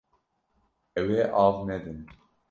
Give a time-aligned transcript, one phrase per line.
[0.99, 1.99] Ew ê av nedin.